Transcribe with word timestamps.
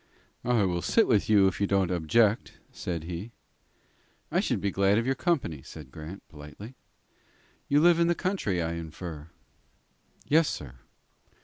"I 0.43 0.63
will 0.63 0.81
sit 0.81 1.05
with 1.07 1.29
you 1.29 1.45
if 1.45 1.61
you 1.61 1.67
don't 1.67 1.91
object," 1.91 2.53
said 2.71 3.03
he. 3.03 3.33
"I 4.31 4.39
should 4.39 4.59
be 4.59 4.71
glad 4.71 4.97
of 4.97 5.05
your 5.05 5.13
company," 5.13 5.61
said 5.61 5.91
Grant, 5.91 6.27
politely. 6.27 6.73
"You 7.67 7.81
live 7.81 7.99
in 7.99 8.07
the 8.07 8.15
country, 8.15 8.63
I 8.63 8.73
infer?" 8.73 9.29
"Yes, 10.25 10.49
sir." 10.49 10.79